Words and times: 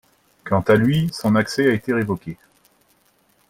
Quant 0.45 0.61
à 0.61 0.73
lui, 0.77 1.11
son 1.13 1.35
accès 1.35 1.69
a 1.69 1.73
été 1.75 1.93
révoqué. 1.93 2.35